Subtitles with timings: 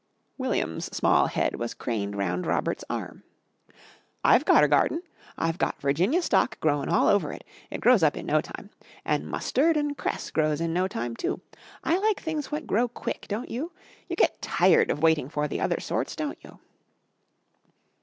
[0.35, 3.21] William's small head was craned round Robert's arm.
[4.23, 5.03] "I've gotter garden.
[5.37, 7.43] I've got Virginia Stock grow'n all over it.
[7.69, 8.71] It grows up in no time.
[9.05, 11.39] An' must'erd 'n cress grows in no time, too.
[11.83, 13.73] I like things what grow quick, don't you?
[14.09, 16.57] You get tired of waiting for the other sorts, don't you?"